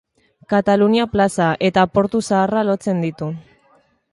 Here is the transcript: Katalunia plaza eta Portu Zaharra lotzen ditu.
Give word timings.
Katalunia 0.53 1.03
plaza 1.11 1.49
eta 1.69 1.83
Portu 1.99 2.23
Zaharra 2.31 2.65
lotzen 2.71 3.05
ditu. 3.07 3.29